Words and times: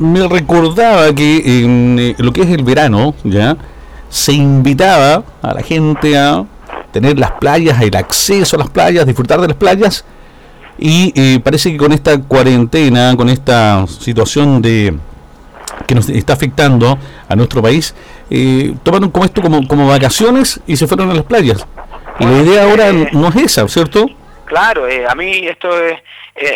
Me 0.00 0.26
recordaba 0.26 1.14
que 1.14 1.62
en 1.62 1.96
eh, 2.00 2.14
lo 2.18 2.32
que 2.32 2.40
es 2.42 2.50
el 2.50 2.64
verano, 2.64 3.14
ya 3.22 3.56
se 4.08 4.32
invitaba 4.32 5.22
a 5.40 5.54
la 5.54 5.62
gente 5.62 6.18
a 6.18 6.44
tener 6.90 7.16
las 7.16 7.30
playas, 7.30 7.80
el 7.80 7.94
acceso 7.94 8.56
a 8.56 8.58
las 8.58 8.70
playas, 8.70 9.06
disfrutar 9.06 9.40
de 9.40 9.46
las 9.46 9.56
playas. 9.56 10.04
Y 10.78 11.12
eh, 11.14 11.38
parece 11.38 11.70
que 11.70 11.76
con 11.76 11.92
esta 11.92 12.20
cuarentena, 12.20 13.14
con 13.16 13.28
esta 13.28 13.86
situación 13.86 14.60
de 14.60 14.98
que 15.86 15.94
nos 15.94 16.08
está 16.08 16.32
afectando 16.32 16.98
a 17.28 17.36
nuestro 17.36 17.62
país, 17.62 17.94
eh, 18.30 18.74
tomaron 18.82 19.12
como 19.12 19.24
esto 19.24 19.42
como, 19.42 19.64
como 19.68 19.86
vacaciones 19.86 20.60
y 20.66 20.76
se 20.76 20.88
fueron 20.88 21.12
a 21.12 21.14
las 21.14 21.24
playas. 21.24 21.64
Y 22.18 22.24
la 22.24 22.42
idea 22.42 22.64
ahora 22.64 22.90
no 23.12 23.28
es 23.28 23.36
esa, 23.36 23.68
¿cierto? 23.68 24.06
Claro, 24.44 24.88
eh, 24.88 25.06
a 25.08 25.14
mí 25.14 25.46
esto 25.46 25.68
es, 25.80 26.00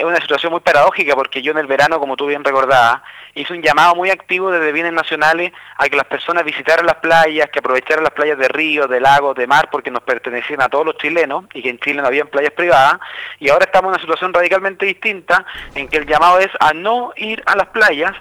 una 0.04 0.20
situación 0.20 0.50
muy 0.50 0.60
paradójica 0.60 1.14
porque 1.14 1.40
yo 1.40 1.52
en 1.52 1.58
el 1.58 1.68
verano, 1.68 2.00
como 2.00 2.16
tú 2.16 2.26
bien 2.26 2.42
recordabas, 2.42 3.00
hice 3.40 3.54
un 3.54 3.62
llamado 3.62 3.94
muy 3.94 4.10
activo 4.10 4.50
desde 4.50 4.72
bienes 4.72 4.92
nacionales 4.92 5.52
a 5.76 5.88
que 5.88 5.96
las 5.96 6.06
personas 6.06 6.44
visitaran 6.44 6.86
las 6.86 6.96
playas, 6.96 7.48
que 7.50 7.60
aprovecharan 7.60 8.02
las 8.02 8.12
playas 8.12 8.38
de 8.38 8.48
río, 8.48 8.86
de 8.86 9.00
lagos, 9.00 9.36
de 9.36 9.46
mar, 9.46 9.68
porque 9.70 9.90
nos 9.90 10.02
pertenecían 10.02 10.60
a 10.60 10.68
todos 10.68 10.86
los 10.86 10.96
chilenos 10.96 11.44
y 11.54 11.62
que 11.62 11.70
en 11.70 11.78
Chile 11.78 12.02
no 12.02 12.08
había 12.08 12.24
playas 12.24 12.52
privadas. 12.52 12.98
Y 13.38 13.48
ahora 13.48 13.64
estamos 13.64 13.88
en 13.88 13.94
una 13.94 14.00
situación 14.00 14.32
radicalmente 14.32 14.86
distinta 14.86 15.44
en 15.74 15.88
que 15.88 15.98
el 15.98 16.06
llamado 16.06 16.38
es 16.40 16.50
a 16.58 16.72
no 16.72 17.12
ir 17.16 17.42
a 17.46 17.56
las 17.56 17.68
playas, 17.68 18.12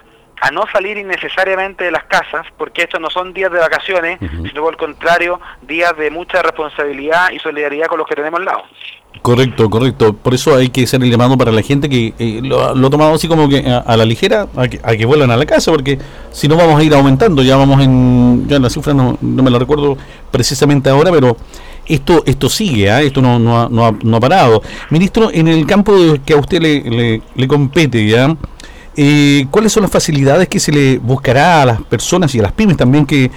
a 0.42 0.52
no 0.52 0.66
salir 0.72 0.98
innecesariamente 0.98 1.86
de 1.86 1.92
las 1.92 2.04
casas, 2.04 2.46
porque 2.58 2.84
estos 2.84 3.02
no 3.02 3.10
son 3.10 3.34
días 3.34 3.52
de 3.52 3.60
vacaciones, 3.60 4.20
sino 4.20 4.62
por 4.62 4.74
el 4.74 4.78
contrario, 4.78 5.40
días 5.62 5.96
de 5.98 6.12
mucha 6.12 6.42
responsabilidad 6.42 7.32
y 7.32 7.40
solidaridad 7.40 7.88
con 7.88 8.00
los 8.00 8.08
que 8.08 8.16
tenemos 8.16 8.40
al 8.40 8.46
lado. 8.46 8.64
Correcto, 9.22 9.70
correcto. 9.70 10.14
Por 10.14 10.34
eso 10.34 10.56
hay 10.56 10.70
que 10.70 10.84
hacer 10.84 11.02
el 11.02 11.10
llamado 11.10 11.38
para 11.38 11.52
la 11.52 11.62
gente 11.62 11.90
que 11.90 12.14
eh, 12.20 12.40
lo, 12.44 12.64
ha 12.64 12.90
tomado 12.90 13.16
así 13.16 13.28
como 13.28 13.50
que 13.50 13.66
a, 13.68 13.98
la 13.98 14.06
ligera, 14.06 14.48
a 14.56 14.68
que, 14.68 14.80
a 14.84 14.96
que, 14.96 15.06
vuelvan 15.06 15.32
a 15.32 15.38
la 15.38 15.46
casa, 15.46 15.72
porque 15.72 15.98
si 16.32 16.48
no 16.48 16.56
vamos 16.56 16.80
a 16.80 16.84
ir 16.84 16.94
aumentando, 16.94 17.42
ya 17.42 17.58
vamos 17.58 17.82
en, 17.82 18.48
ya 18.48 18.60
la 18.60 18.70
cifra 18.70 18.94
no, 18.94 19.18
no 19.20 19.44
me 19.44 19.50
la 19.50 19.60
recuerdo 19.60 19.98
precisamente 20.32 20.90
ahora, 20.90 21.12
pero 21.12 21.36
esto 21.88 22.24
esto 22.26 22.50
sigue, 22.50 22.90
¿eh? 22.90 23.08
esto 23.08 23.22
no, 23.22 23.40
no, 23.40 23.62
ha, 23.62 23.70
no, 23.70 23.88
ha, 23.88 23.92
no 24.04 24.18
ha 24.18 24.20
parado. 24.20 24.62
Ministro, 24.92 25.32
en 25.34 25.48
el 25.48 25.66
campo 25.66 25.94
que 26.26 26.34
a 26.34 26.38
usted 26.38 26.62
le, 26.62 26.82
le, 26.82 27.22
le 27.36 27.48
compete, 27.48 28.06
¿ya? 28.06 28.36
Eh, 29.00 29.46
¿Cuáles 29.52 29.72
son 29.72 29.84
las 29.84 29.92
facilidades 29.92 30.50
que 30.50 30.60
se 30.60 30.72
le 30.72 30.98
buscará 30.98 31.62
a 31.62 31.66
las 31.66 31.82
personas 31.84 32.34
y 32.34 32.40
a 32.40 32.42
las 32.42 32.52
pymes 32.52 32.78
también 32.78 33.06
que 33.06 33.30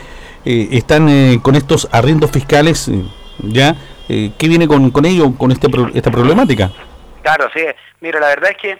eh, 0.45 0.69
están 0.73 1.07
eh, 1.11 1.39
con 1.43 1.55
estos 1.55 1.87
arriendos 1.93 2.31
fiscales? 2.31 2.89
Eh, 2.89 3.05
¿Ya? 3.43 3.77
¿Qué 4.09 4.49
viene 4.49 4.67
con, 4.67 4.91
con 4.91 5.05
ello, 5.05 5.33
con 5.39 5.53
este, 5.53 5.69
esta 5.95 6.11
problemática? 6.11 6.73
Claro, 7.23 7.49
sí. 7.55 7.61
Mira, 8.01 8.19
la 8.19 8.27
verdad 8.27 8.51
es 8.51 8.57
que 8.57 8.79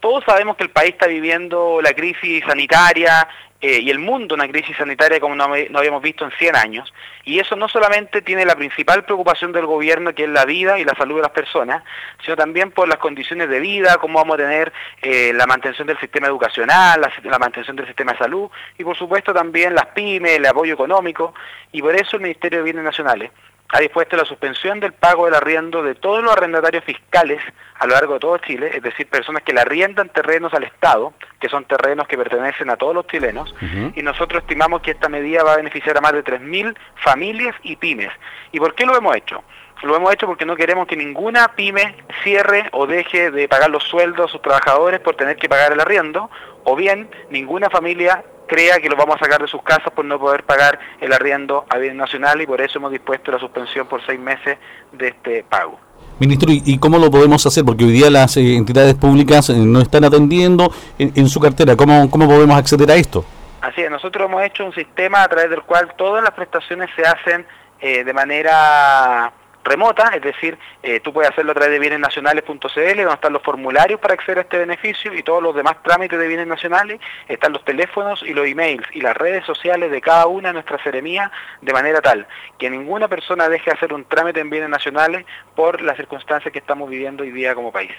todos 0.00 0.22
sabemos 0.24 0.56
que 0.56 0.64
el 0.64 0.70
país 0.70 0.90
está 0.90 1.06
viviendo 1.06 1.80
la 1.80 1.94
crisis 1.94 2.44
sanitaria 2.46 3.26
eh, 3.60 3.80
y 3.80 3.90
el 3.90 3.98
mundo 3.98 4.34
una 4.34 4.48
crisis 4.48 4.76
sanitaria 4.76 5.18
como 5.18 5.34
no, 5.34 5.44
habíamos 5.44 6.02
visto 6.02 6.24
en 6.24 6.30
100 6.32 6.56
años. 6.56 6.92
Y 7.24 7.38
eso 7.38 7.56
no 7.56 7.68
solamente 7.68 8.22
tiene 8.22 8.44
la 8.44 8.54
principal 8.54 9.04
preocupación 9.04 9.52
del 9.52 9.66
gobierno, 9.66 10.14
que 10.14 10.24
es 10.24 10.28
la 10.28 10.44
vida 10.44 10.78
y 10.78 10.84
la 10.84 10.94
salud 10.94 11.16
de 11.16 11.22
las 11.22 11.30
personas, 11.30 11.82
sino 12.22 12.36
también 12.36 12.70
por 12.70 12.86
las 12.88 12.98
condiciones 12.98 13.48
de 13.48 13.60
vida, 13.60 13.96
cómo 13.98 14.18
vamos 14.18 14.34
a 14.34 14.38
tener 14.38 14.72
eh, 15.02 15.32
la 15.34 15.46
mantención 15.46 15.86
del 15.86 15.98
sistema 15.98 16.26
educacional, 16.26 17.00
la, 17.24 17.38
mantención 17.38 17.76
del 17.76 17.86
sistema 17.86 18.12
de 18.12 18.18
salud 18.18 18.50
y 18.78 18.84
por 18.84 18.96
supuesto 18.96 19.32
también 19.32 19.74
las 19.74 19.86
pymes, 19.86 20.32
el 20.32 20.46
apoyo 20.46 20.74
económico. 20.74 21.34
Y 21.72 21.80
por 21.80 21.94
eso 21.94 22.16
el 22.16 22.22
Ministerio 22.22 22.58
de 22.58 22.64
Bienes 22.64 22.84
Nacionales 22.84 23.30
ha 23.68 23.80
dispuesto 23.80 24.16
la 24.16 24.24
suspensión 24.24 24.80
del 24.80 24.92
pago 24.92 25.26
del 25.26 25.34
arriendo 25.34 25.82
de 25.82 25.94
todos 25.94 26.22
los 26.22 26.32
arrendatarios 26.32 26.84
fiscales 26.84 27.40
a 27.74 27.86
lo 27.86 27.94
largo 27.94 28.14
de 28.14 28.20
todo 28.20 28.38
Chile, 28.38 28.70
es 28.74 28.82
decir, 28.82 29.08
personas 29.08 29.42
que 29.42 29.52
le 29.52 29.60
arriendan 29.60 30.08
terrenos 30.08 30.54
al 30.54 30.64
Estado, 30.64 31.12
que 31.40 31.48
son 31.48 31.64
terrenos 31.64 32.06
que 32.06 32.16
pertenecen 32.16 32.70
a 32.70 32.76
todos 32.76 32.94
los 32.94 33.06
chilenos, 33.06 33.54
y 33.94 34.02
nosotros 34.02 34.42
estimamos 34.42 34.82
que 34.82 34.92
esta 34.92 35.08
medida 35.08 35.42
va 35.42 35.54
a 35.54 35.56
beneficiar 35.56 35.98
a 35.98 36.00
más 36.00 36.12
de 36.12 36.24
3.000 36.24 36.76
familias 36.96 37.54
y 37.62 37.76
pymes. 37.76 38.12
¿Y 38.52 38.58
por 38.58 38.74
qué 38.74 38.86
lo 38.86 38.96
hemos 38.96 39.14
hecho? 39.16 39.42
Lo 39.82 39.96
hemos 39.96 40.12
hecho 40.12 40.26
porque 40.26 40.46
no 40.46 40.56
queremos 40.56 40.86
que 40.86 40.96
ninguna 40.96 41.48
pyme 41.54 41.96
cierre 42.22 42.68
o 42.72 42.86
deje 42.86 43.30
de 43.30 43.48
pagar 43.48 43.70
los 43.70 43.84
sueldos 43.84 44.30
a 44.30 44.32
sus 44.32 44.42
trabajadores 44.42 45.00
por 45.00 45.16
tener 45.16 45.36
que 45.36 45.48
pagar 45.48 45.72
el 45.72 45.80
arriendo, 45.80 46.30
o 46.64 46.74
bien 46.74 47.10
ninguna 47.30 47.68
familia 47.68 48.24
crea 48.46 48.78
que 48.78 48.88
lo 48.88 48.96
vamos 48.96 49.16
a 49.16 49.24
sacar 49.24 49.40
de 49.40 49.48
sus 49.48 49.62
casas 49.62 49.92
por 49.92 50.04
no 50.04 50.18
poder 50.18 50.44
pagar 50.44 50.78
el 51.00 51.12
arriendo 51.12 51.66
a 51.68 51.78
bien 51.78 51.96
nacional 51.96 52.40
y 52.40 52.46
por 52.46 52.60
eso 52.60 52.78
hemos 52.78 52.92
dispuesto 52.92 53.32
la 53.32 53.38
suspensión 53.38 53.86
por 53.86 54.04
seis 54.06 54.18
meses 54.18 54.58
de 54.92 55.08
este 55.08 55.44
pago. 55.44 55.78
Ministro, 56.18 56.48
¿y 56.50 56.78
cómo 56.78 56.98
lo 56.98 57.10
podemos 57.10 57.44
hacer? 57.44 57.62
Porque 57.64 57.84
hoy 57.84 57.92
día 57.92 58.08
las 58.08 58.38
eh, 58.38 58.56
entidades 58.56 58.94
públicas 58.94 59.50
eh, 59.50 59.54
no 59.54 59.80
están 59.80 60.02
atendiendo 60.04 60.72
en, 60.98 61.28
su 61.28 61.40
cartera. 61.40 61.76
¿Cómo, 61.76 62.08
¿Cómo 62.10 62.26
podemos 62.26 62.56
acceder 62.56 62.90
a 62.90 62.94
esto? 62.94 63.22
Así 63.60 63.82
es, 63.82 63.90
nosotros 63.90 64.26
hemos 64.26 64.42
hecho 64.42 64.64
un 64.64 64.72
sistema 64.72 65.22
a 65.22 65.28
través 65.28 65.50
del 65.50 65.62
cual 65.62 65.92
todas 65.98 66.24
las 66.24 66.32
prestaciones 66.32 66.88
se 66.96 67.02
hacen 67.02 67.46
eh, 67.80 68.02
de 68.02 68.12
manera 68.14 69.30
remota, 69.66 70.12
es 70.14 70.22
decir, 70.22 70.56
eh, 70.82 71.00
tú 71.00 71.12
puedes 71.12 71.30
hacerlo 71.30 71.52
a 71.52 71.54
través 71.54 71.72
de 71.72 71.78
bienesnacionales.cl, 71.78 72.56
donde 72.56 73.12
están 73.12 73.32
los 73.32 73.42
formularios 73.42 74.00
para 74.00 74.14
acceder 74.14 74.38
a 74.38 74.40
este 74.42 74.58
beneficio 74.58 75.12
y 75.14 75.22
todos 75.22 75.42
los 75.42 75.54
demás 75.54 75.76
trámites 75.82 76.18
de 76.18 76.28
bienes 76.28 76.46
nacionales, 76.46 77.00
están 77.28 77.52
los 77.52 77.64
teléfonos 77.64 78.22
y 78.22 78.32
los 78.32 78.46
emails 78.46 78.86
y 78.92 79.00
las 79.00 79.16
redes 79.16 79.44
sociales 79.44 79.90
de 79.90 80.00
cada 80.00 80.26
una 80.26 80.48
de 80.48 80.54
nuestras 80.54 80.80
seremías, 80.82 81.30
de 81.60 81.72
manera 81.72 82.00
tal 82.00 82.26
que 82.58 82.70
ninguna 82.70 83.08
persona 83.08 83.48
deje 83.48 83.70
de 83.70 83.76
hacer 83.76 83.92
un 83.92 84.04
trámite 84.04 84.40
en 84.40 84.50
bienes 84.50 84.70
nacionales 84.70 85.26
por 85.54 85.80
las 85.82 85.96
circunstancias 85.96 86.52
que 86.52 86.58
estamos 86.58 86.88
viviendo 86.88 87.22
hoy 87.22 87.30
día 87.30 87.54
como 87.54 87.72
país. 87.72 87.92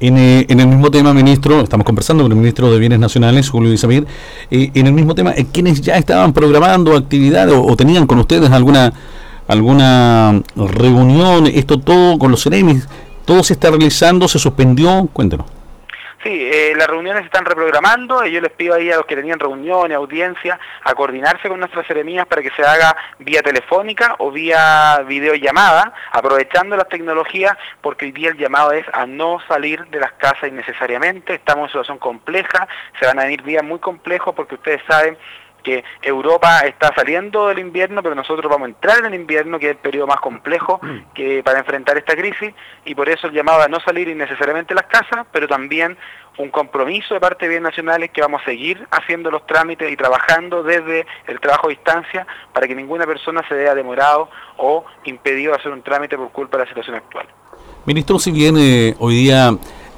En, 0.00 0.16
eh, 0.16 0.46
el 0.48 0.66
mismo 0.68 0.90
tema, 0.92 1.12
ministro, 1.12 1.60
estamos 1.60 1.84
conversando 1.84 2.22
con 2.22 2.30
el 2.30 2.38
ministro 2.38 2.70
de 2.70 2.78
Bienes 2.78 3.00
Nacionales, 3.00 3.50
Julio 3.50 3.72
Isamir, 3.72 4.06
eh, 4.48 4.70
en 4.72 4.86
el 4.86 4.92
mismo 4.92 5.12
tema, 5.14 5.32
eh, 5.32 5.46
¿quiénes 5.52 5.80
ya 5.80 5.96
estaban 5.96 6.32
programando 6.32 6.96
actividades 6.96 7.52
o, 7.52 7.64
o 7.64 7.76
tenían 7.76 8.06
con 8.06 8.20
ustedes 8.20 8.48
alguna 8.52 8.92
alguna 9.48 10.40
reunión, 10.54 11.46
esto 11.46 11.80
todo 11.80 12.18
con 12.18 12.30
los 12.30 12.44
CEREMIS, 12.44 12.86
todo 13.24 13.42
se 13.42 13.54
está 13.54 13.70
realizando, 13.70 14.28
se 14.28 14.38
suspendió, 14.38 15.08
cuéntenos. 15.12 15.46
Sí, 16.22 16.30
eh, 16.52 16.74
las 16.76 16.88
reuniones 16.88 17.22
se 17.22 17.26
están 17.26 17.44
reprogramando 17.44 18.26
y 18.26 18.32
yo 18.32 18.40
les 18.40 18.50
pido 18.50 18.74
ahí 18.74 18.90
a 18.90 18.96
los 18.96 19.06
que 19.06 19.14
tenían 19.14 19.38
reuniones, 19.38 19.96
audiencias, 19.96 20.58
a 20.82 20.94
coordinarse 20.94 21.48
con 21.48 21.60
nuestras 21.60 21.86
seremías 21.86 22.26
para 22.26 22.42
que 22.42 22.50
se 22.50 22.62
haga 22.62 22.96
vía 23.20 23.40
telefónica 23.40 24.16
o 24.18 24.32
vía 24.32 25.04
videollamada, 25.06 25.92
aprovechando 26.10 26.76
las 26.76 26.88
tecnologías, 26.88 27.56
porque 27.80 28.06
hoy 28.06 28.12
día 28.12 28.30
el 28.30 28.36
llamado 28.36 28.72
es 28.72 28.84
a 28.92 29.06
no 29.06 29.38
salir 29.46 29.86
de 29.86 30.00
las 30.00 30.12
casas 30.12 30.48
innecesariamente, 30.48 31.34
estamos 31.34 31.64
en 31.64 31.68
situación 31.68 31.98
compleja, 31.98 32.66
se 32.98 33.06
van 33.06 33.20
a 33.20 33.22
venir 33.22 33.44
días 33.44 33.62
muy 33.62 33.78
complejos 33.78 34.34
porque 34.34 34.56
ustedes 34.56 34.82
saben 34.88 35.16
que 35.62 35.84
Europa 36.02 36.60
está 36.60 36.92
saliendo 36.94 37.48
del 37.48 37.58
invierno, 37.58 38.02
pero 38.02 38.14
nosotros 38.14 38.50
vamos 38.50 38.66
a 38.66 38.70
entrar 38.70 38.98
en 39.00 39.06
el 39.06 39.14
invierno, 39.14 39.58
que 39.58 39.66
es 39.66 39.72
el 39.72 39.78
periodo 39.78 40.06
más 40.06 40.20
complejo 40.20 40.80
mm. 40.82 41.12
que 41.14 41.42
para 41.42 41.58
enfrentar 41.58 41.98
esta 41.98 42.16
crisis, 42.16 42.54
y 42.84 42.94
por 42.94 43.08
eso 43.08 43.26
el 43.26 43.32
llamado 43.32 43.62
a 43.62 43.68
no 43.68 43.80
salir 43.80 44.08
innecesariamente 44.08 44.74
de 44.74 44.80
las 44.80 44.86
casas, 44.90 45.26
pero 45.32 45.48
también 45.48 45.96
un 46.38 46.50
compromiso 46.50 47.14
de 47.14 47.20
parte 47.20 47.44
de 47.44 47.50
Bienes 47.50 47.70
Nacionales 47.70 48.10
que 48.10 48.20
vamos 48.20 48.42
a 48.42 48.44
seguir 48.44 48.86
haciendo 48.90 49.30
los 49.30 49.44
trámites 49.46 49.90
y 49.90 49.96
trabajando 49.96 50.62
desde 50.62 51.06
el 51.26 51.40
trabajo 51.40 51.66
a 51.66 51.70
distancia 51.70 52.26
para 52.52 52.66
que 52.66 52.74
ninguna 52.74 53.06
persona 53.06 53.42
se 53.48 53.54
vea 53.54 53.74
demorado 53.74 54.30
o 54.56 54.84
impedido 55.04 55.54
hacer 55.54 55.72
un 55.72 55.82
trámite 55.82 56.16
por 56.16 56.30
culpa 56.30 56.56
de 56.56 56.64
la 56.64 56.68
situación 56.68 56.96
actual. 56.96 57.26
Ministro, 57.86 58.18
si 58.18 58.30
bien 58.30 58.56
eh, 58.58 58.94
hoy 58.98 59.16
día 59.16 59.50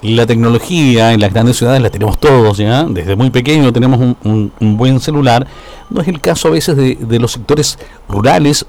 la 0.03 0.27
tecnología 0.27 1.13
en 1.13 1.21
las 1.21 1.33
grandes 1.33 1.57
ciudades 1.59 1.83
la 1.83 1.91
tenemos 1.91 2.19
todos, 2.19 2.57
¿ya? 2.59 2.85
Desde 2.85 3.17
muy 3.17 3.31
pequeño 3.31 3.73
tenemos 3.73 4.17
un, 4.25 4.53
buen 4.61 5.01
celular. 5.01 5.47
No 5.91 6.01
es 6.01 6.09
el 6.09 6.21
caso 6.21 6.49
a 6.49 6.53
veces 6.53 6.77
de, 6.77 7.19
los 7.19 7.33
sectores 7.33 7.79
rurales 8.09 8.67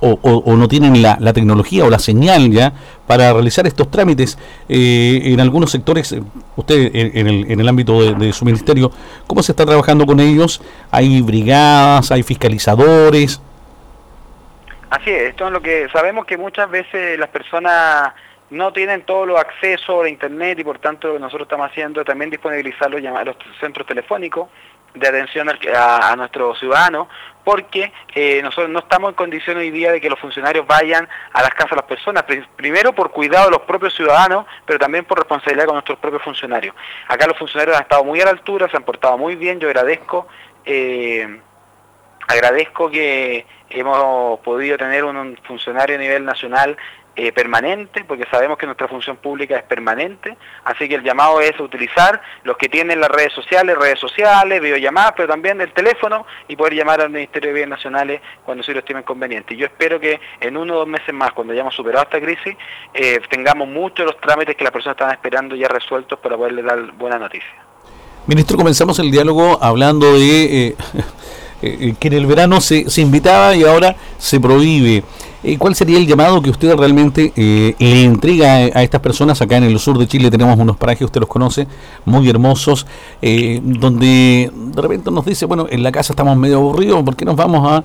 o, 0.00 0.56
no 0.56 0.66
tienen 0.66 1.00
la, 1.00 1.32
tecnología 1.32 1.84
o 1.84 1.90
la 1.90 2.00
señal 2.00 2.50
ya 2.50 2.72
para 3.06 3.32
realizar 3.32 3.66
estos 3.68 3.88
trámites. 3.90 4.36
Eh, 4.68 5.20
en 5.24 5.38
algunos 5.38 5.70
sectores, 5.70 6.10
eh, 6.12 6.22
usted 6.56 6.90
en, 6.92 7.28
el, 7.28 7.50
en 7.50 7.60
el, 7.60 7.68
ámbito 7.68 8.14
de, 8.14 8.32
su 8.32 8.44
ministerio, 8.44 8.90
¿cómo 9.28 9.44
se 9.44 9.52
está 9.52 9.64
trabajando 9.64 10.04
con 10.04 10.18
ellos? 10.18 10.60
¿Hay 10.90 11.22
brigadas, 11.22 12.10
hay 12.10 12.24
fiscalizadores? 12.24 13.40
Así 14.90 15.10
es, 15.10 15.30
esto 15.30 15.46
es 15.46 15.52
lo 15.52 15.62
que 15.62 15.86
sabemos 15.92 16.26
que 16.26 16.36
muchas 16.36 16.68
veces 16.68 17.18
las 17.18 17.30
personas 17.30 18.12
no 18.52 18.72
tienen 18.72 19.02
todos 19.02 19.26
los 19.26 19.40
accesos 19.40 20.04
a 20.04 20.08
internet 20.08 20.58
y 20.58 20.64
por 20.64 20.78
tanto 20.78 21.08
lo 21.08 21.14
que 21.14 21.20
nosotros 21.20 21.46
estamos 21.46 21.70
haciendo 21.70 22.00
es 22.00 22.06
también 22.06 22.30
disponibilizar 22.30 22.90
los, 22.90 23.36
centros 23.58 23.86
telefónicos 23.86 24.48
de 24.94 25.08
atención 25.08 25.48
a, 25.74 26.14
nuestros 26.16 26.58
ciudadanos, 26.58 27.08
porque 27.44 27.90
eh, 28.14 28.42
nosotros 28.42 28.68
no 28.68 28.80
estamos 28.80 29.08
en 29.08 29.14
condición 29.14 29.56
hoy 29.56 29.70
día 29.70 29.90
de 29.90 30.02
que 30.02 30.10
los 30.10 30.18
funcionarios 30.20 30.66
vayan 30.66 31.08
a 31.32 31.40
las 31.40 31.50
casas 31.52 31.70
de 31.70 31.76
las 31.76 31.86
personas, 31.86 32.24
primero 32.54 32.92
por 32.92 33.10
cuidado 33.10 33.46
de 33.46 33.52
los 33.52 33.62
propios 33.62 33.94
ciudadanos, 33.94 34.44
pero 34.66 34.78
también 34.78 35.06
por 35.06 35.16
responsabilidad 35.16 35.64
con 35.64 35.76
nuestros 35.76 35.98
propios 35.98 36.22
funcionarios. 36.22 36.76
Acá 37.08 37.26
los 37.26 37.38
funcionarios 37.38 37.74
han 37.74 37.84
estado 37.84 38.04
muy 38.04 38.20
a 38.20 38.26
la 38.26 38.32
altura, 38.32 38.68
se 38.68 38.76
han 38.76 38.82
portado 38.82 39.16
muy 39.16 39.34
bien, 39.34 39.60
yo 39.60 39.68
agradezco, 39.68 40.28
eh, 40.66 41.40
agradezco 42.28 42.90
que 42.90 43.46
hemos 43.70 44.40
podido 44.40 44.76
tener 44.76 45.04
un 45.04 45.38
funcionario 45.44 45.96
a 45.96 45.98
nivel 45.98 46.26
nacional 46.26 46.76
eh, 47.14 47.32
permanente, 47.32 48.04
porque 48.04 48.24
sabemos 48.30 48.56
que 48.56 48.66
nuestra 48.66 48.88
función 48.88 49.16
pública 49.16 49.56
es 49.56 49.62
permanente, 49.64 50.36
así 50.64 50.88
que 50.88 50.94
el 50.94 51.02
llamado 51.02 51.40
es 51.40 51.58
utilizar 51.60 52.22
los 52.44 52.56
que 52.56 52.68
tienen 52.68 53.00
las 53.00 53.10
redes 53.10 53.32
sociales, 53.32 53.76
redes 53.76 54.00
sociales, 54.00 54.60
videollamadas, 54.60 55.12
pero 55.16 55.28
también 55.28 55.60
el 55.60 55.72
teléfono 55.72 56.26
y 56.48 56.56
poder 56.56 56.74
llamar 56.74 57.00
al 57.00 57.10
Ministerio 57.10 57.48
de 57.48 57.54
Bienes 57.54 57.70
Nacionales 57.70 58.20
cuando 58.44 58.64
se 58.64 58.72
lo 58.72 58.78
estimen 58.78 59.02
conveniente. 59.02 59.56
Yo 59.56 59.66
espero 59.66 60.00
que 60.00 60.20
en 60.40 60.56
uno 60.56 60.74
o 60.74 60.78
dos 60.78 60.88
meses 60.88 61.14
más, 61.14 61.32
cuando 61.32 61.52
hayamos 61.52 61.74
superado 61.74 62.04
esta 62.04 62.20
crisis, 62.20 62.56
eh, 62.94 63.20
tengamos 63.28 63.68
muchos 63.68 64.06
de 64.06 64.12
los 64.12 64.20
trámites 64.20 64.56
que 64.56 64.64
las 64.64 64.72
personas 64.72 64.96
están 64.96 65.12
esperando 65.12 65.54
ya 65.54 65.68
resueltos 65.68 66.18
para 66.18 66.36
poderles 66.36 66.64
dar 66.64 66.92
buena 66.92 67.18
noticia. 67.18 67.72
Ministro, 68.26 68.56
comenzamos 68.56 68.98
el 69.00 69.10
diálogo 69.10 69.58
hablando 69.60 70.14
de 70.18 70.68
eh, 70.68 70.76
que 71.62 72.08
en 72.08 72.12
el 72.12 72.26
verano 72.26 72.60
se, 72.60 72.90
se 72.90 73.00
invitaba 73.00 73.54
y 73.54 73.62
ahora 73.62 73.96
se 74.18 74.40
prohíbe. 74.40 75.04
Eh, 75.44 75.58
¿Cuál 75.58 75.74
sería 75.74 75.98
el 75.98 76.06
llamado 76.06 76.40
que 76.40 76.50
usted 76.50 76.72
realmente 76.76 77.32
eh, 77.34 77.74
le 77.78 78.04
entrega 78.04 78.54
a, 78.54 78.82
estas 78.82 79.00
personas? 79.00 79.42
Acá 79.42 79.56
en 79.56 79.64
el 79.64 79.78
sur 79.80 79.98
de 79.98 80.06
Chile 80.06 80.30
tenemos 80.30 80.56
unos 80.56 80.76
parajes, 80.76 81.04
usted 81.04 81.20
los 81.20 81.28
conoce, 81.28 81.66
muy 82.04 82.28
hermosos, 82.28 82.86
eh, 83.20 83.60
donde 83.62 84.52
de 84.54 84.82
repente 84.82 85.10
nos 85.10 85.24
dice, 85.24 85.46
bueno, 85.46 85.66
en 85.68 85.82
la 85.82 85.90
casa 85.90 86.12
estamos 86.12 86.36
medio 86.36 86.58
aburridos, 86.58 87.02
¿por 87.02 87.16
qué 87.16 87.24
nos 87.24 87.34
vamos 87.34 87.68
a, 87.68 87.84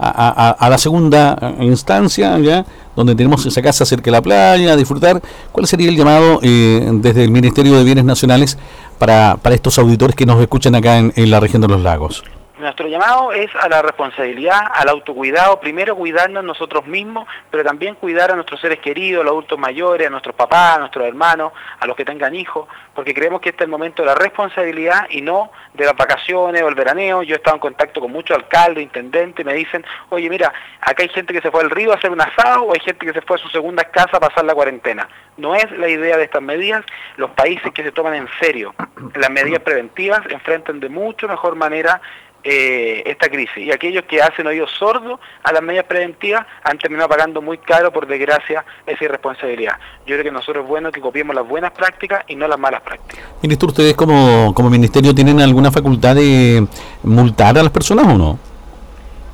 la 0.00 0.78
segunda 0.78 1.56
instancia, 1.60 2.38
ya 2.38 2.64
donde 2.94 3.16
tenemos 3.16 3.44
esa 3.46 3.60
casa 3.62 3.84
cerca 3.84 4.04
de 4.04 4.10
la 4.12 4.22
playa, 4.22 4.72
a 4.72 4.76
disfrutar? 4.76 5.20
¿Cuál 5.50 5.66
sería 5.66 5.88
el 5.88 5.96
llamado 5.96 6.40
desde 6.40 7.24
el 7.24 7.30
Ministerio 7.30 7.74
de 7.76 7.84
Bienes 7.84 8.04
Nacionales 8.04 8.58
para, 8.98 9.38
para 9.42 9.56
estos 9.56 9.76
auditores 9.78 10.14
que 10.14 10.26
nos 10.26 10.40
escuchan 10.40 10.76
acá 10.76 10.98
en 10.98 11.30
la 11.30 11.40
región 11.40 11.62
de 11.62 11.68
los 11.68 11.82
lagos? 11.82 12.22
Nuestro 12.58 12.88
llamado 12.88 13.32
es 13.32 13.54
a 13.54 13.68
la 13.68 13.82
responsabilidad, 13.82 14.60
al 14.74 14.88
autocuidado, 14.88 15.60
primero 15.60 15.94
cuidarnos 15.94 16.42
nosotros 16.42 16.84
mismos, 16.86 17.28
pero 17.52 17.62
también 17.62 17.94
cuidar 17.94 18.32
a 18.32 18.34
nuestros 18.34 18.60
seres 18.60 18.80
queridos, 18.80 19.20
a 19.20 19.24
los 19.24 19.30
adultos 19.30 19.58
mayores, 19.60 20.08
a 20.08 20.10
nuestros 20.10 20.34
papás, 20.34 20.76
a 20.76 20.80
nuestros 20.80 21.06
hermanos, 21.06 21.52
a 21.78 21.86
los 21.86 21.94
que 21.94 22.04
tengan 22.04 22.34
hijos, 22.34 22.66
porque 22.94 23.14
creemos 23.14 23.40
que 23.40 23.50
este 23.50 23.62
es 23.62 23.66
el 23.66 23.70
momento 23.70 24.02
de 24.02 24.06
la 24.06 24.16
responsabilidad 24.16 25.06
y 25.10 25.22
no 25.22 25.52
de 25.74 25.84
las 25.84 25.94
vacaciones 25.94 26.60
o 26.62 26.68
el 26.68 26.74
veraneo. 26.74 27.22
Yo 27.22 27.34
he 27.34 27.38
estado 27.38 27.56
en 27.56 27.60
contacto 27.60 28.00
con 28.00 28.10
muchos 28.10 28.36
alcaldes, 28.36 28.82
intendentes, 28.82 29.46
me 29.46 29.54
dicen, 29.54 29.86
oye, 30.08 30.28
mira, 30.28 30.52
acá 30.80 31.04
hay 31.04 31.10
gente 31.10 31.32
que 31.32 31.40
se 31.40 31.52
fue 31.52 31.60
al 31.60 31.70
río 31.70 31.92
a 31.92 31.94
hacer 31.94 32.10
un 32.10 32.20
asado 32.20 32.64
o 32.64 32.74
hay 32.74 32.80
gente 32.80 33.06
que 33.06 33.12
se 33.12 33.20
fue 33.20 33.36
a 33.36 33.40
su 33.40 33.48
segunda 33.50 33.84
casa 33.84 34.16
a 34.16 34.20
pasar 34.20 34.44
la 34.44 34.54
cuarentena. 34.54 35.08
No 35.36 35.54
es 35.54 35.70
la 35.70 35.88
idea 35.88 36.16
de 36.16 36.24
estas 36.24 36.42
medidas. 36.42 36.84
Los 37.16 37.30
países 37.30 37.72
que 37.72 37.84
se 37.84 37.92
toman 37.92 38.14
en 38.14 38.28
serio 38.40 38.74
las 39.14 39.30
medidas 39.30 39.62
preventivas 39.62 40.20
enfrentan 40.28 40.80
de 40.80 40.88
mucho 40.88 41.28
mejor 41.28 41.54
manera 41.54 42.00
eh, 42.44 43.02
esta 43.06 43.28
crisis. 43.28 43.58
Y 43.58 43.72
aquellos 43.72 44.04
que 44.04 44.22
hacen 44.22 44.46
oídos 44.46 44.70
sordos 44.78 45.18
a 45.42 45.52
las 45.52 45.62
medidas 45.62 45.86
preventivas 45.86 46.46
han 46.62 46.78
terminado 46.78 47.08
pagando 47.08 47.42
muy 47.42 47.58
caro, 47.58 47.92
por 47.92 48.06
desgracia, 48.06 48.64
esa 48.86 49.04
irresponsabilidad. 49.04 49.74
Yo 50.06 50.14
creo 50.14 50.24
que 50.24 50.30
nosotros 50.30 50.64
es 50.64 50.68
bueno 50.68 50.92
que 50.92 51.00
copiemos 51.00 51.34
las 51.34 51.46
buenas 51.46 51.72
prácticas 51.72 52.24
y 52.28 52.36
no 52.36 52.46
las 52.46 52.58
malas 52.58 52.82
prácticas. 52.82 53.24
Ministro, 53.42 53.68
¿ustedes 53.68 53.94
como, 53.94 54.54
como 54.54 54.70
ministerio 54.70 55.14
tienen 55.14 55.40
alguna 55.40 55.70
facultad 55.70 56.14
de 56.14 56.66
multar 57.02 57.58
a 57.58 57.62
las 57.62 57.72
personas 57.72 58.06
o 58.06 58.16
no? 58.16 58.38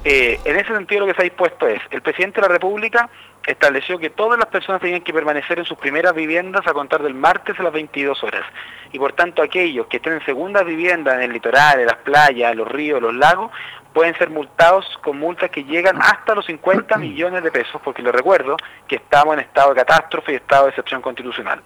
Eh, 0.04 0.38
en 0.44 0.56
ese 0.56 0.74
sentido 0.74 1.00
lo 1.00 1.06
que 1.06 1.14
se 1.14 1.22
ha 1.22 1.24
dispuesto 1.24 1.66
es, 1.66 1.80
el 1.90 2.02
presidente 2.02 2.40
de 2.40 2.46
la 2.46 2.52
República 2.52 3.08
estableció 3.46 3.98
que 3.98 4.10
todas 4.10 4.38
las 4.38 4.48
personas 4.48 4.80
tenían 4.80 5.02
que 5.02 5.12
permanecer 5.12 5.58
en 5.58 5.64
sus 5.64 5.78
primeras 5.78 6.14
viviendas 6.14 6.66
a 6.66 6.72
contar 6.72 7.02
del 7.02 7.14
martes 7.14 7.58
a 7.58 7.62
las 7.62 7.72
22 7.72 8.22
horas. 8.22 8.44
Y 8.92 8.98
por 8.98 9.12
tanto 9.12 9.42
aquellos 9.42 9.86
que 9.86 9.98
estén 9.98 10.14
en 10.14 10.24
segundas 10.24 10.64
viviendas 10.64 11.16
en 11.16 11.22
el 11.22 11.32
litoral, 11.32 11.80
en 11.80 11.86
las 11.86 11.96
playas, 11.96 12.52
en 12.52 12.58
los 12.58 12.68
ríos, 12.68 13.02
los 13.02 13.14
lagos, 13.14 13.50
pueden 13.92 14.16
ser 14.16 14.30
multados 14.30 14.86
con 15.02 15.18
multas 15.18 15.50
que 15.50 15.64
llegan 15.64 16.00
hasta 16.00 16.34
los 16.34 16.46
50 16.46 16.96
millones 16.98 17.42
de 17.42 17.50
pesos, 17.50 17.80
porque 17.82 18.02
les 18.02 18.12
recuerdo 18.12 18.56
que 18.88 18.96
estamos 18.96 19.34
en 19.34 19.40
estado 19.40 19.70
de 19.72 19.84
catástrofe 19.84 20.32
y 20.32 20.36
estado 20.36 20.64
de 20.64 20.70
excepción 20.70 21.00
constitucional 21.00 21.62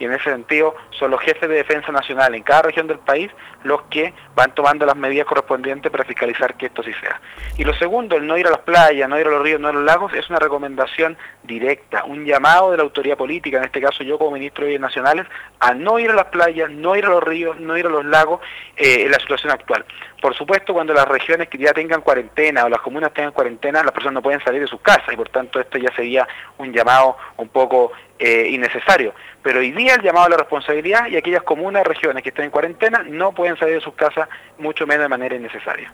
y 0.00 0.06
en 0.06 0.12
ese 0.12 0.24
sentido 0.24 0.74
son 0.98 1.12
los 1.12 1.20
jefes 1.20 1.48
de 1.48 1.54
defensa 1.54 1.92
nacional 1.92 2.34
en 2.34 2.42
cada 2.42 2.62
región 2.62 2.88
del 2.88 2.98
país 2.98 3.30
los 3.62 3.82
que 3.82 4.12
van 4.34 4.54
tomando 4.54 4.86
las 4.86 4.96
medidas 4.96 5.26
correspondientes 5.26 5.92
para 5.92 6.04
fiscalizar 6.04 6.54
que 6.56 6.66
esto 6.66 6.82
sí 6.82 6.92
sea. 7.00 7.20
Y 7.58 7.64
lo 7.64 7.74
segundo, 7.74 8.16
el 8.16 8.26
no 8.26 8.38
ir 8.38 8.46
a 8.46 8.50
las 8.50 8.60
playas, 8.60 9.08
no 9.08 9.20
ir 9.20 9.26
a 9.26 9.30
los 9.30 9.42
ríos, 9.42 9.60
no 9.60 9.68
a 9.68 9.72
los 9.72 9.84
lagos, 9.84 10.12
es 10.14 10.28
una 10.30 10.38
recomendación 10.38 11.18
directa, 11.42 12.04
un 12.04 12.24
llamado 12.24 12.70
de 12.70 12.78
la 12.78 12.82
autoridad 12.82 13.18
política, 13.18 13.58
en 13.58 13.64
este 13.64 13.80
caso 13.80 14.02
yo 14.02 14.18
como 14.18 14.32
ministro 14.32 14.64
de 14.64 14.70
Bienes 14.70 14.88
Nacionales, 14.88 15.26
a 15.60 15.74
no 15.74 15.98
ir 15.98 16.10
a 16.10 16.14
las 16.14 16.26
playas, 16.26 16.70
no 16.70 16.96
ir 16.96 17.04
a 17.04 17.10
los 17.10 17.22
ríos, 17.22 17.60
no 17.60 17.76
ir 17.76 17.84
a 17.84 17.90
los 17.90 18.04
lagos 18.04 18.40
eh, 18.76 19.02
en 19.04 19.10
la 19.10 19.18
situación 19.18 19.52
actual. 19.52 19.84
Por 20.20 20.34
supuesto, 20.34 20.72
cuando 20.72 20.94
las 20.94 21.08
regiones 21.08 21.48
que 21.48 21.58
ya 21.58 21.72
tengan 21.72 22.00
cuarentena 22.00 22.64
o 22.64 22.68
las 22.68 22.80
comunas 22.80 23.12
tengan 23.12 23.32
cuarentena, 23.32 23.82
las 23.82 23.92
personas 23.92 24.14
no 24.14 24.22
pueden 24.22 24.42
salir 24.42 24.60
de 24.60 24.66
sus 24.66 24.80
casas 24.80 25.12
y 25.12 25.16
por 25.16 25.28
tanto 25.28 25.60
esto 25.60 25.78
ya 25.78 25.94
sería 25.94 26.26
un 26.58 26.72
llamado 26.72 27.16
un 27.36 27.48
poco 27.48 27.92
eh, 28.18 28.48
innecesario. 28.50 29.14
Pero 29.42 29.60
hoy 29.60 29.72
día 29.72 29.89
el 29.94 30.02
llamado 30.02 30.26
a 30.26 30.30
la 30.30 30.36
responsabilidad 30.36 31.06
y 31.08 31.16
aquellas 31.16 31.42
comunas, 31.42 31.84
regiones 31.84 32.22
que 32.22 32.30
estén 32.30 32.46
en 32.46 32.50
cuarentena 32.50 33.04
no 33.08 33.32
pueden 33.32 33.56
salir 33.56 33.74
de 33.74 33.80
sus 33.80 33.94
casas, 33.94 34.28
mucho 34.58 34.86
menos 34.86 35.04
de 35.04 35.08
manera 35.08 35.34
innecesaria. 35.34 35.92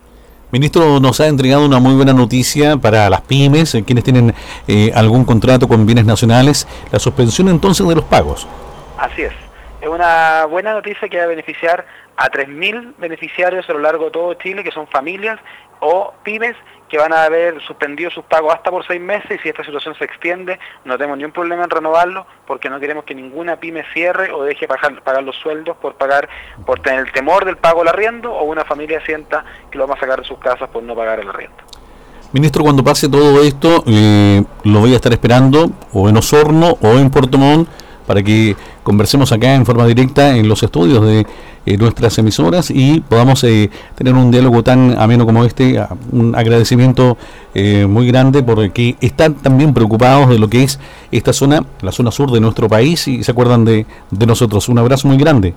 Ministro, 0.53 1.01
nos 1.01 1.21
ha 1.21 1.27
entregado 1.27 1.67
una 1.67 1.81
muy 1.81 1.95
buena 1.95 2.13
noticia 2.13 2.77
para 2.77 3.11
las 3.11 3.21
pymes, 3.23 3.75
eh, 3.75 3.85
quienes 3.85 4.05
tienen 4.05 4.33
eh, 4.69 4.93
algún 4.95 5.25
contrato 5.25 5.67
con 5.67 5.85
bienes 5.87 6.05
nacionales, 6.05 6.69
la 6.93 7.01
suspensión 7.01 7.49
entonces 7.49 7.87
de 7.87 7.97
los 7.97 8.05
pagos. 8.05 8.47
Así 8.97 9.23
es. 9.23 9.33
Es 9.81 9.89
una 9.89 10.45
buena 10.47 10.73
noticia 10.73 11.09
que 11.09 11.19
va 11.19 11.25
a 11.25 11.27
beneficiar 11.27 11.85
a 12.17 12.31
3.000 12.31 12.95
beneficiarios 12.99 13.69
a 13.69 13.73
lo 13.73 13.81
largo 13.81 14.07
de 14.07 14.11
todo 14.13 14.35
Chile, 14.35 14.65
que 14.65 14.71
son 14.71 14.87
familias 14.87 15.39
o 15.87 16.15
pymes 16.23 16.57
que 16.89 16.99
van 16.99 17.13
a 17.13 17.25
haber 17.25 17.61
suspendido 17.63 18.11
sus 18.11 18.25
pagos 18.25 18.55
hasta 18.55 18.71
por 18.71 18.87
seis 18.87 19.01
meses 19.01 19.41
y 19.41 19.43
si 19.43 19.49
esta 19.49 19.65
situación 19.65 19.95
se 19.97 20.05
extiende 20.05 20.59
no 20.85 20.97
tenemos 20.97 21.19
ningún 21.19 21.33
problema 21.33 21.65
en 21.65 21.71
renovarlo 21.71 22.27
porque 22.47 22.71
no 22.71 22.79
queremos 22.79 23.05
que 23.05 23.15
ninguna 23.15 23.57
pyme 23.57 23.85
cierre 23.93 24.33
o 24.33 24.45
deje 24.45 24.69
pagar, 24.69 25.03
pagar 25.03 25.23
los 25.23 25.37
sueldos 25.37 25.77
por 25.77 25.95
pagar 25.95 26.29
por 26.65 26.81
tener 26.81 27.01
el 27.01 27.13
temor 27.13 27.45
del 27.45 27.57
pago 27.57 27.81
del 27.81 27.89
arriendo 27.89 28.33
o 28.33 28.45
una 28.45 28.65
familia 28.65 29.01
sienta 29.05 29.45
que 29.71 29.79
lo 29.79 29.85
vamos 29.85 29.99
a 29.99 30.01
sacar 30.01 30.21
de 30.21 30.27
sus 30.27 30.39
casas 30.39 30.69
por 30.69 30.83
no 30.83 30.95
pagar 30.95 31.21
el 31.21 31.29
arriendo. 31.29 31.57
Ministro, 32.33 32.65
cuando 32.65 32.83
pase 32.83 33.09
todo 33.09 33.41
esto, 33.43 33.85
eh, 33.87 34.43
lo 34.65 34.81
voy 34.81 34.93
a 34.93 34.97
estar 34.97 35.13
esperando 35.13 35.71
o 35.93 36.09
en 36.09 36.17
Osorno 36.17 36.77
o 36.83 36.99
en 36.99 37.11
Puerto 37.11 37.39
Montt 37.39 37.69
para 38.07 38.23
que 38.23 38.57
conversemos 38.87 39.33
acá 39.33 39.53
en 39.57 39.67
forma 39.67 39.85
directa 39.85 40.37
en 40.37 40.49
los 40.49 40.63
estudios 40.63 41.05
de 41.05 41.27
eh, 41.67 41.77
nuestras 41.77 42.17
emisoras 42.19 42.71
y 42.71 43.01
podamos 43.01 43.43
eh, 43.43 43.69
tener 43.97 44.15
un 44.15 44.31
diálogo 44.31 44.63
tan 44.63 44.97
ameno 44.97 45.27
como 45.27 45.45
este. 45.45 45.85
Un 46.13 46.37
agradecimiento 46.37 47.19
eh, 47.53 47.85
muy 47.89 48.07
grande 48.07 48.45
porque 48.45 48.95
están 49.01 49.35
también 49.35 49.75
preocupados 49.75 50.29
de 50.29 50.39
lo 50.39 50.49
que 50.49 50.63
es 50.63 50.79
esta 51.11 51.33
zona, 51.33 51.67
la 51.81 51.91
zona 51.91 52.13
sur 52.13 52.31
de 52.31 52.39
nuestro 52.39 52.69
país 52.69 53.09
y 53.09 53.25
se 53.25 53.33
acuerdan 53.33 53.65
de, 53.65 53.87
de 54.13 54.27
nosotros. 54.27 54.69
Un 54.69 54.79
abrazo 54.79 55.09
muy 55.09 55.17
grande. 55.17 55.53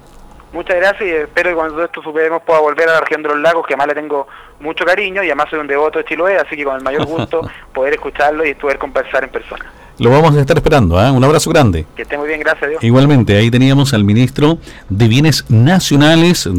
Muchas 0.52 0.78
gracias 0.78 1.02
y 1.02 1.12
espero 1.12 1.52
que 1.52 1.56
cuando 1.56 1.84
esto 1.84 2.02
superemos 2.02 2.42
pueda 2.42 2.60
volver 2.60 2.90
a 2.90 2.94
la 2.94 3.00
región 3.02 3.22
de 3.22 3.30
los 3.30 3.40
lagos, 3.40 3.68
que 3.68 3.74
además 3.74 3.88
le 3.88 4.02
tengo 4.02 4.28
mucho 4.60 4.84
cariño 4.84 5.24
y 5.24 5.28
además 5.28 5.48
soy 5.50 5.60
un 5.60 5.68
devoto 5.68 6.00
de 6.00 6.06
Chiloé, 6.06 6.38
así 6.38 6.56
que 6.56 6.64
con 6.64 6.76
el 6.76 6.84
mayor 6.84 7.06
gusto 7.06 7.42
poder 7.74 7.94
escucharlo 7.94 8.46
y 8.46 8.56
poder 8.56 8.78
conversar 8.80 9.24
en 9.24 9.30
persona. 9.30 9.66
Lo 10.00 10.10
vamos 10.12 10.36
a 10.38 10.40
estar 10.40 10.56
esperando. 10.56 11.00
¿eh? 11.04 11.12
Un 11.12 11.24
abrazo 11.24 11.50
grande. 11.50 11.86
Que 11.94 12.04
esté 12.04 12.18
muy 12.18 12.30
bien, 12.30 12.40
gracias 12.40 12.64
a 12.64 12.68
Dios. 12.68 12.84
Igualmente, 12.84 13.36
ahí 13.36 13.52
teníamos 13.52 13.94
al 13.94 14.06
ministro 14.06 14.58
de 14.88 15.08
Bienes 15.10 15.44
Nacionales. 15.50 16.50